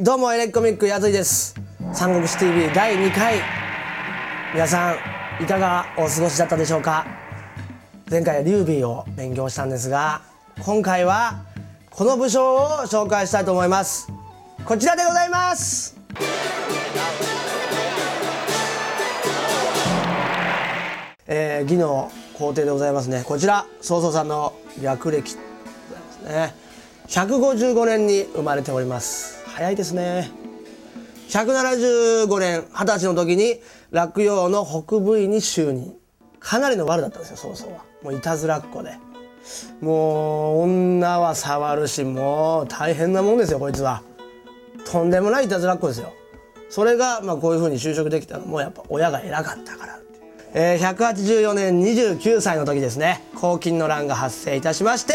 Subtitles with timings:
[0.00, 1.56] どうもエレコミックやついです。
[1.92, 3.40] 三国志 TV 第2回。
[4.54, 4.92] 皆さ
[5.40, 7.04] んいかがお過ごしだったでしょうか？
[8.08, 10.22] 前回は劉備を勉強したんですが
[10.62, 11.44] 今回は
[11.90, 14.08] この武将を紹介したいと思います。
[14.64, 15.96] こちらでございます。
[21.26, 23.24] えー、義の皇帝でございますね。
[23.26, 25.40] こちら曹操さんの略歴で
[26.22, 26.54] ございますね
[27.08, 29.37] 155年に生まれております。
[29.58, 30.30] 早いですね。
[31.30, 35.96] 175年二十歳の時に落葉の北部尉に就任。
[36.38, 37.82] かなりの悪だったんですよ曹操は。
[38.04, 38.96] もういたずらっ子で。
[39.80, 44.04] もう女は触るしもう大変なもんですよこいつは。
[44.88, 46.12] とんでもないいたずらっ子ですよ。
[46.70, 48.46] それがまあこういうふうに就職できたの。
[48.46, 49.98] もやっぱ親が偉かったから。
[50.54, 53.24] えー、184年29歳の時ですね。
[53.34, 55.14] 黄巾の乱が発生いたしまして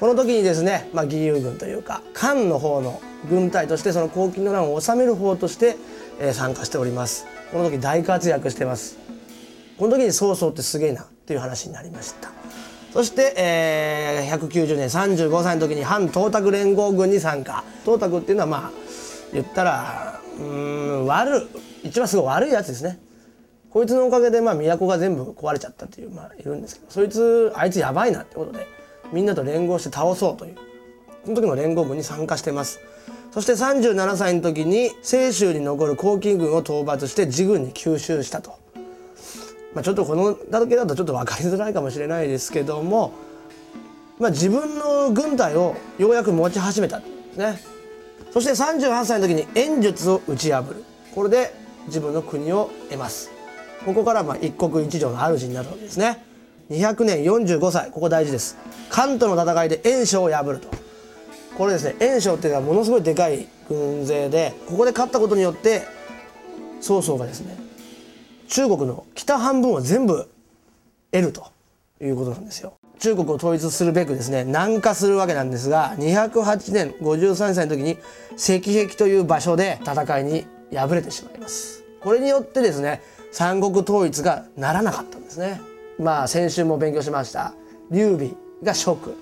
[0.00, 5.76] この時にですね、まあ、義勇軍というか漢の方の軍隊としてその黄巾の乱を治める方として、
[6.20, 7.26] えー、参加しております。
[7.50, 8.98] この時大活躍してます。
[9.78, 12.30] この時に曹操ってすげえなっていう話になりました。
[12.92, 17.64] そして、えー、190年35歳の時に反東卓連合軍に参加。
[17.84, 18.70] 東卓っていうのはまあ
[19.32, 21.48] 言ったらうん悪
[21.82, 22.98] 一番すごい悪いやつですね。
[23.70, 28.66] こいつのおかげでまあ都が全部壊れちゃったっていうまあいるんですけどそいつあいつやばいなってことで
[29.12, 30.56] みんなと連合して倒そうという。
[31.24, 32.80] その時の連合軍に参加してます。
[33.30, 38.58] そして37歳の時に清州に残る黄巾軍を討伐して自軍に吸収したと、
[39.74, 43.12] まあ、ちょっとこのだけだとちょっと分かりづらいかもしれないですけども、
[44.18, 47.58] まあ、自分の軍隊をようやく持ち始めたんですね。
[48.32, 50.84] そして38歳の時に演術を打ち破る。
[51.14, 51.54] これで
[51.86, 53.30] 自分の国を得ます。
[53.84, 56.24] ここからまあ一国一城の主になるわけですね。
[56.70, 57.90] 200年45歳。
[57.90, 58.58] ここ大事です。
[58.90, 60.77] 関東の戦いで袁紹を破ると。
[61.58, 65.82] これですね袁紹っていうのはものすごいでかい軍勢でここで勝ったことによって
[66.80, 67.56] 曹操がですね
[68.46, 70.28] 中国の北半分を全部
[71.10, 71.50] 得ると
[72.00, 72.74] いうことなんですよ。
[73.00, 77.98] 中国を統一するべくですね南下するわけなんですが208年53歳の時に
[78.36, 81.84] 石壁という場所で戦いに敗れてしまいます。
[82.00, 83.02] これによってですね
[83.32, 85.60] 三国統一がならなかったんですね。
[85.98, 87.52] まあ先週も勉強しました。
[87.90, 88.30] 劉備
[88.62, 89.16] が蜀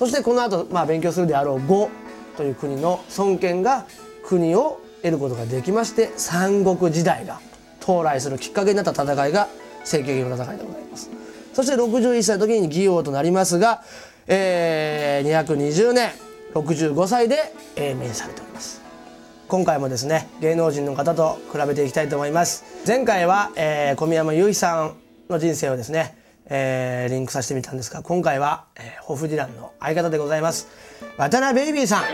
[0.00, 1.90] そしてこの後、まあ勉強するであろう呉
[2.38, 3.84] という国の孫権が
[4.24, 7.38] 国を得ることができまして三国時代が
[7.82, 9.48] 到来するきっかけになった戦いが
[9.80, 11.10] 政教の戦いでございます。
[11.52, 13.82] そして61歳の時に義王となりますが、
[14.26, 16.12] えー、220年
[16.54, 18.80] 65歳で永明されております。
[19.48, 24.94] 今回もですね芸能人の方と比べていきたいと思います前回は、えー、小宮山由依さん
[25.28, 26.16] の人生をですね、
[26.50, 30.68] えー、リンクさせてみたんですが今回は、えー、ホフディランの相方でございます。
[31.16, 32.04] 渡辺ベイビーさん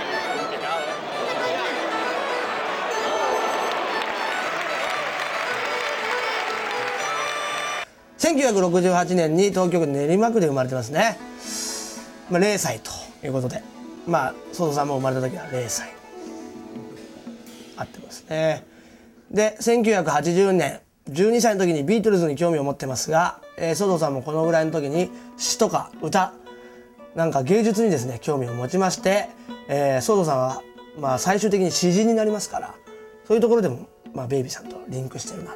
[8.19, 11.17] 1968年に東京練馬区で生まれてますね、
[12.31, 12.91] まあ、0歳と
[13.27, 13.63] いうことで。
[14.07, 15.89] まあ曽さんも生まれた時は0歳。
[17.77, 18.65] あってますね。
[19.31, 20.81] で、1980年、
[21.11, 26.33] 12歳の時にビートルズに興味を持ってますが、えー、ソドさんもこのぐらいの時に詩とか歌、
[27.15, 29.29] なんか芸術にですね、興味を持ちまして、
[29.69, 30.63] えー、ソドさんは、
[30.99, 32.75] まあ最終的に詩人になりますから、
[33.27, 35.55] そういうところでも、まあベイビーさんとリンクしてるな、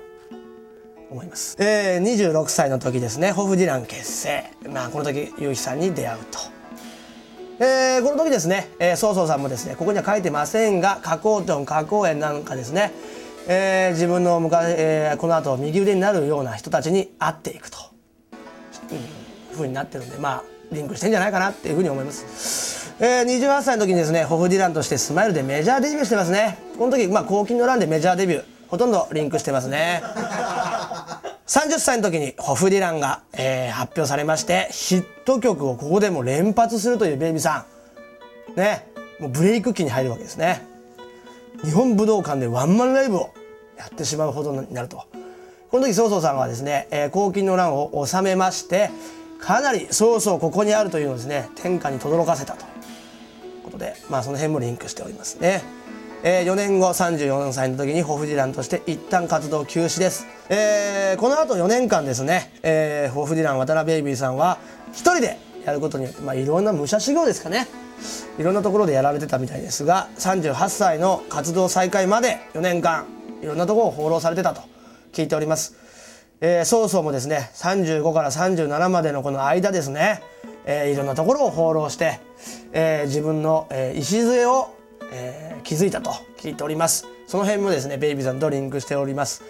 [1.10, 1.56] 思います。
[1.58, 4.44] えー、26歳の時ですね、ホフディラン結成。
[4.68, 6.60] まあこの時、ゆうきさんに出会うと。
[7.62, 12.90] えー、この時ですね、えー、曹操さんもですねここには書いてませんが加工トン加工園なんかですね、
[13.48, 17.78] えー、自分の昔、えー、この後右腕になるような人たちに会っていくと、
[18.90, 20.42] うん、ふうになってるんでまあ
[20.72, 22.94] リンクしてんじゃないかなっていうふうに思います。
[23.00, 26.58] えー、28歳の時にですねホフディランとしてスマイルでメジャーデビューしてますね。
[26.78, 30.02] この時まあ黄金の欄でメジャーデビューほとんどリンクしてますね。
[31.46, 37.64] 30歳の時にホフディランが、えー、発表されましてヒット曲をここでも連発するというベイビーさ
[38.56, 38.60] ん。
[38.60, 38.90] ね。
[39.20, 40.62] もうブレイク期に入るわけですね
[41.64, 43.32] 日本武道館でワンマンライブを
[43.76, 45.04] やってしまうほどになると。
[45.70, 48.90] この時曹操さんはですね、えー、黄金の乱を収めまして
[49.38, 52.66] かなり曹操ここにあるというのをですね天下に轟かせたとい
[53.60, 55.62] うことでまあその辺もリンクしておりますね。
[56.22, 64.58] えー、4年後34歳の時にホフディランとして一旦活動休止です、えー、この後4年間ですね、えー、ホフディラン渡辺ベイビーさんは
[64.92, 67.66] 一人でやることによって、まあ、いろんな武者修行ですかね。
[68.40, 73.06] いろんなところでやられてたみたいですが38歳の活動再開まで4年間
[73.42, 74.62] いろんなところを放浪されてたと
[75.12, 75.76] 聞いております、
[76.40, 80.22] えー、曹操もですね35から37までのこの間ですね、
[80.64, 82.18] えー、いろんなところを放浪して、
[82.72, 84.74] えー、自分の、えー、礎を
[85.12, 87.06] えー気づいたと聞いております。
[87.26, 89.42] その辺もですねベイビーさんとリンクしております。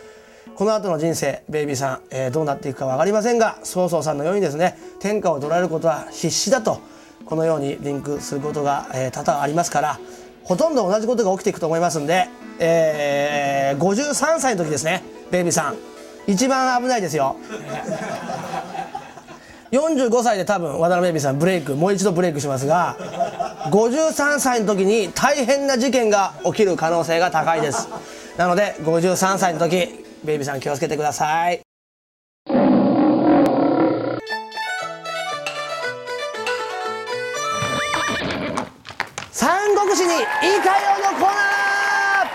[0.57, 6.81] この後の人生ベイビーさん、えーどうなっていくか分かりませんが曹操さんのようにですね天下を取られることは必死だと
[7.25, 10.01] このようにリンクすることが、え多々ありますから
[10.43, 12.29] ほとんど同じことが起きていくと思いますんで、
[12.59, 15.77] えー53歳の時ですねベイビーさん。
[16.27, 17.37] 一番危ないですよ。
[19.71, 22.97] 45歳で多分渡辺ベイビーさんブレイクもう一度ブレイクしますが
[23.71, 27.89] 53歳の時に大変な事件が起きる可能性が高いです。
[28.37, 31.70] なので53歳の時ベイビーさん気をつけてください。
[39.91, 42.27] 三国志にいかよのコーナー。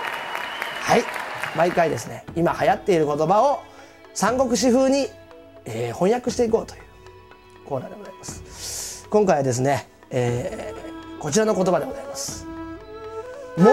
[0.82, 1.04] はい。
[1.56, 3.60] 毎回ですね今流行っている言葉を
[4.12, 5.08] 三国志風に、
[5.64, 6.82] えー翻訳していこうという
[7.64, 9.08] コーナーでございます。
[9.08, 12.46] 今回はですね、えーこちらの言葉でございます。
[13.56, 13.72] 燃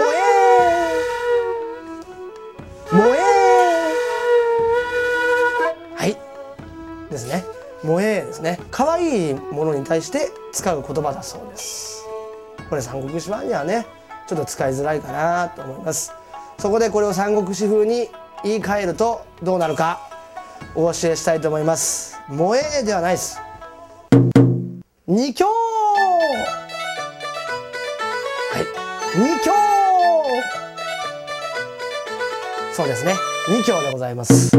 [2.90, 3.14] 燃え
[5.94, 6.16] はい。
[7.10, 7.44] ですね。
[7.82, 8.58] 萌えですね。
[8.70, 12.03] 可愛いものに対して使う言葉だそうです。
[12.68, 13.86] これ三国志版にはね
[14.26, 16.12] ちょっと使いづらいかなと思います。
[16.58, 18.08] そこでこれを三国志風に
[18.42, 20.00] 言い換えるとどうなるか
[20.74, 22.16] お教えしたいと思います。
[22.30, 23.38] 萌えではないです。
[25.06, 25.46] 二強。
[25.46, 25.52] は
[28.60, 29.18] い。
[29.18, 29.52] 二強。
[32.72, 33.14] そうですね。
[33.48, 34.56] 二強でございます。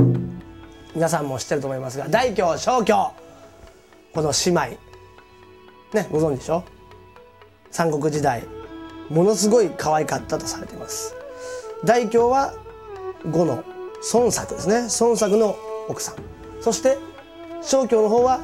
[0.94, 3.12] 皆さんも知ってると思いますが大強小強。
[4.14, 4.62] この姉妹。
[5.94, 6.64] ねご存知でしょ？
[7.72, 8.44] 三国時代
[9.10, 11.16] ものすごい可愛かったとされています。
[11.84, 12.54] 大強は
[13.32, 13.64] 呉の
[14.14, 14.88] 孫作ですね。
[15.00, 15.56] 孫作の
[15.88, 16.16] 奥さん。
[16.62, 16.98] そして
[17.62, 18.40] 小強の方は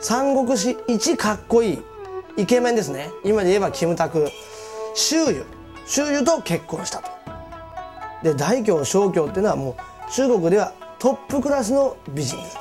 [0.00, 1.82] 三国志一かっこいい
[2.36, 3.10] イケメンですね。
[3.24, 4.28] 今で言えばキムタク。
[4.94, 5.44] 周瑜
[5.86, 7.10] 周瑜と結婚したと。
[8.22, 9.76] で大強小強っていうのはも
[10.08, 12.56] う中国ではトップクラスの美人です。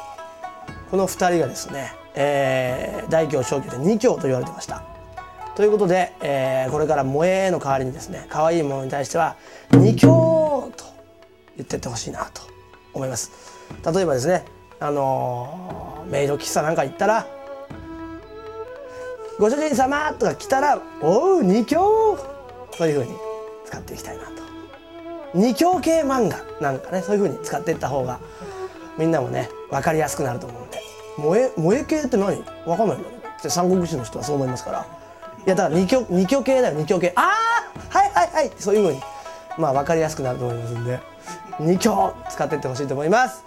[0.90, 4.93] この2人がですね、えー大強小強で二強と言われてました。
[5.56, 9.36] ということで、えーこれから萌えの代わりにですね可愛いものに対しては
[9.72, 10.86] 二強と
[11.58, 12.42] 言ってってほしいなと
[12.94, 13.32] 思います。
[13.94, 14.46] 例えばですね
[14.80, 17.28] あのーメイド喫茶なんか行ったら
[19.40, 22.18] 「ご主人様」とか来たら「おう二強」
[22.76, 23.12] そういうふうに
[23.66, 24.32] 使っていきたいなと。
[25.36, 28.20] 二強系漫画なんかねそういうふうに使っていった方が
[28.98, 30.82] みんなもね分かりやすくなると思うんで。
[31.18, 32.44] 萌え萌え系って何？
[32.66, 32.98] 分かんない。
[32.98, 33.06] よ
[33.38, 35.03] って三国志の人はそう思いますから。
[35.46, 37.14] いやだから二挙二挙系だよ二挙系。
[37.16, 38.52] ああはいはいはい。
[38.58, 39.02] そういうふうに
[39.58, 41.00] まあ分かりやすくなると思いますんで
[41.60, 43.44] 二挙使ってってほしいと思います。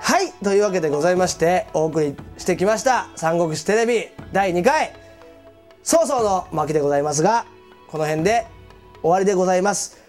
[0.00, 4.92] はいというわけでございましてお送りしてきました「三国志テレビ」第2回
[5.82, 7.46] 曹操の巻でございますが
[7.88, 8.46] この辺で
[9.00, 10.03] 終わりでございます。